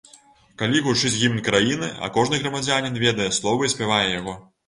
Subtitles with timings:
[0.61, 4.37] Калі гучыць гімн краіны, а кожны грамадзянін ведае словы і спявае яго.